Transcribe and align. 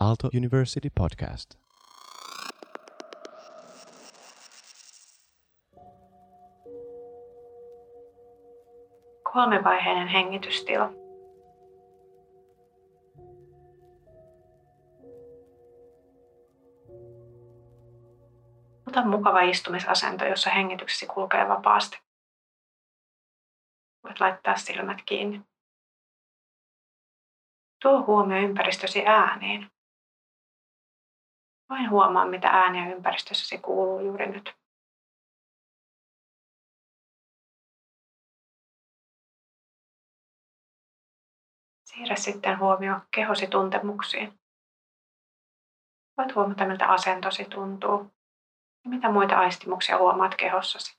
Aalto 0.00 0.28
University 0.34 0.90
Podcast. 0.90 1.54
Kolmivaiheinen 9.32 10.08
hengitystila. 10.08 10.84
Ota 18.88 19.04
mukava 19.04 19.40
istumisasento, 19.40 20.24
jossa 20.24 20.50
hengityksesi 20.50 21.06
kulkee 21.06 21.48
vapaasti. 21.48 21.98
Voit 24.04 24.20
laittaa 24.20 24.56
silmät 24.56 24.98
kiinni. 25.06 25.42
Tuo 27.82 28.06
huomio 28.06 28.38
ympäristösi 28.38 29.06
ääniin. 29.06 29.75
Vain 31.70 31.90
huomaa, 31.90 32.26
mitä 32.26 32.48
ääniä 32.48 32.94
ympäristössäsi 32.94 33.58
kuuluu 33.58 34.00
juuri 34.00 34.26
nyt. 34.26 34.54
Siirrä 41.84 42.16
sitten 42.16 42.58
huomio 42.58 43.00
kehosi 43.14 43.46
tuntemuksiin. 43.46 44.38
Voit 46.18 46.34
huomata, 46.34 46.66
miltä 46.66 46.86
asentosi 46.86 47.44
tuntuu 47.44 48.10
ja 48.84 48.90
mitä 48.90 49.12
muita 49.12 49.38
aistimuksia 49.38 49.98
huomaat 49.98 50.34
kehossasi. 50.34 50.98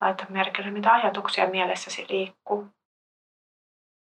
Laita 0.00 0.26
merkille, 0.28 0.70
mitä 0.70 0.92
ajatuksia 0.92 1.50
mielessäsi 1.50 2.06
liikkuu. 2.08 2.81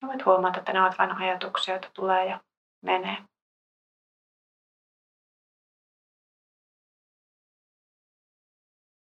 Voit 0.09 0.25
huomata, 0.25 0.59
että 0.59 0.73
ne 0.73 0.81
ovat 0.81 0.97
vain 0.99 1.11
ajatuksia, 1.11 1.73
joita 1.73 1.89
tulee 1.93 2.25
ja 2.25 2.39
menee. 2.81 3.17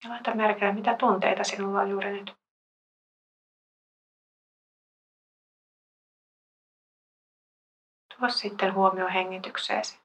Ja 0.03 0.09
laita 0.09 0.35
merkille, 0.35 0.71
mitä 0.73 0.95
tunteita 0.97 1.43
sinulla 1.43 1.79
on 1.79 1.89
juuri 1.89 2.11
nyt. 2.11 2.35
Tuo 8.17 8.29
sitten 8.29 8.73
huomio 8.73 9.07
hengitykseesi. 9.07 9.99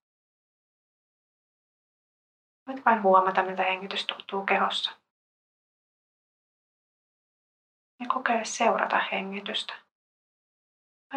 Voit 2.67 2.85
vain 2.85 3.03
huomata, 3.03 3.43
miltä 3.43 3.63
hengitys 3.63 4.07
tuntuu 4.07 4.47
kehossa. 4.47 4.91
Ja 8.01 8.07
kokeile 8.15 8.45
seurata 8.45 8.99
hengitystä. 9.13 9.85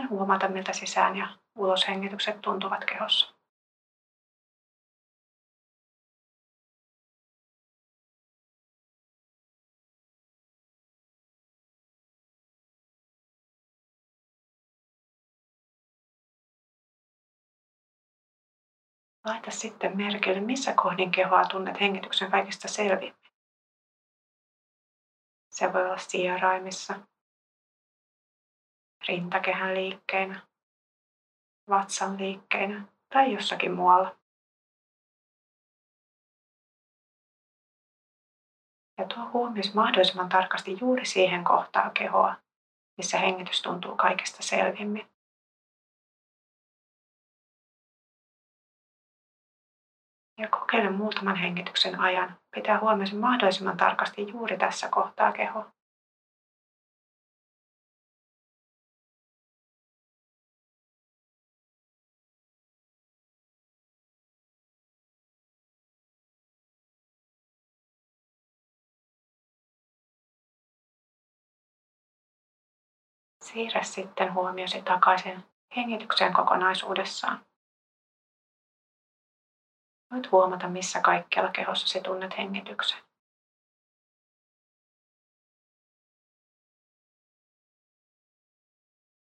Huomata, 0.09 0.47
miltä 0.47 0.73
sisään 0.73 1.15
ja 1.15 1.27
uloshengitykset 1.55 2.41
tuntuvat 2.41 2.85
kehossa. 2.85 3.37
Laita 19.25 19.51
sitten 19.51 19.97
merkille, 19.97 20.39
missä 20.39 20.73
kohdin 20.73 21.11
kehoa 21.11 21.45
tunnet 21.45 21.79
hengityksen 21.79 22.31
kaikista 22.31 22.67
selvimmin. 22.67 23.13
Se 25.49 25.73
voi 25.73 25.85
olla 25.85 25.97
sieraimissa, 25.97 26.95
rintakehän 29.07 29.73
liikkeinä, 29.73 30.47
vatsan 31.69 32.17
liikkeinä 32.17 32.87
tai 33.13 33.33
jossakin 33.33 33.71
muualla. 33.71 34.17
Ja 38.97 39.05
tuo 39.07 39.29
huomioon 39.33 39.75
mahdollisimman 39.75 40.29
tarkasti 40.29 40.77
juuri 40.81 41.05
siihen 41.05 41.43
kohtaan 41.43 41.91
kehoa, 41.93 42.35
missä 42.97 43.17
hengitys 43.17 43.61
tuntuu 43.61 43.95
kaikesta 43.95 44.43
selvimmin. 44.43 45.07
Ja 50.37 50.47
kokeile 50.47 50.89
muutaman 50.89 51.35
hengityksen 51.35 51.99
ajan 51.99 52.37
pitää 52.55 52.79
huomioon 52.79 53.17
mahdollisimman 53.17 53.77
tarkasti 53.77 54.27
juuri 54.27 54.57
tässä 54.57 54.89
kohtaa 54.89 55.31
kehoa. 55.31 55.76
Siirrä 73.47 73.83
sitten 73.83 74.33
huomiosi 74.33 74.81
takaisin 74.81 75.43
hengitykseen 75.75 76.33
kokonaisuudessaan. 76.33 77.45
Voit 80.11 80.31
huomata, 80.31 80.67
missä 80.67 81.01
kaikkialla 81.01 81.51
kehossasi 81.51 82.01
tunnet 82.01 82.37
hengityksen. 82.37 82.99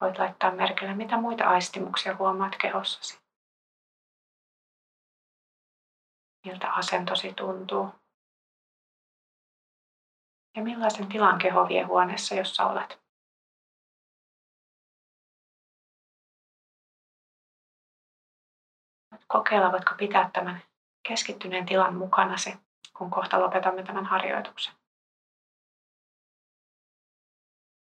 Voit 0.01 0.19
laittaa 0.19 0.51
merkille, 0.51 0.95
mitä 0.95 1.17
muita 1.17 1.45
aistimuksia 1.45 2.17
huomaat 2.17 2.53
kehossasi. 2.63 3.21
Miltä 6.47 6.73
asentosi 6.73 7.35
tuntuu. 7.35 7.89
Ja 10.57 10.63
millaisen 10.63 11.09
tilan 11.09 11.39
keho 11.39 11.69
vie 11.69 11.83
huoneessa, 11.83 12.35
jossa 12.35 12.67
olet. 12.67 13.08
Kokeilla, 19.27 19.73
voitko 19.73 19.95
pitää 19.99 20.31
tämän 20.33 20.63
keskittyneen 21.09 21.67
tilan 21.67 21.95
mukanasi, 21.95 22.55
kun 22.97 23.11
kohta 23.11 23.41
lopetamme 23.41 23.83
tämän 23.83 24.07
harjoituksen. 24.07 24.75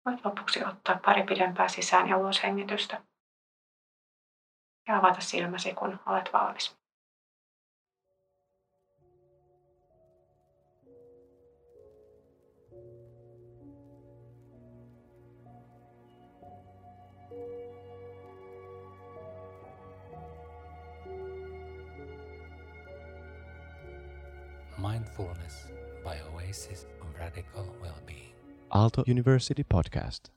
Voit 0.05 0.25
lopuksi 0.25 0.65
ottaa 0.65 0.99
pari 1.05 1.23
pidempää 1.23 1.67
sisään- 1.67 2.09
ja 2.09 2.17
uloshengitystä 2.17 3.01
ja 4.87 4.97
avata 4.97 5.21
silmäsi, 5.21 5.73
kun 5.73 5.99
olet 6.05 6.33
valmis. 6.33 6.77
Mindfulness 24.87 25.67
by 26.01 26.15
Oasis 26.33 26.85
of 27.01 27.07
Radical 27.19 27.75
Well-Being. 27.81 28.31
Aalto 28.71 29.05
University 29.05 29.65
Podcast. 29.65 30.29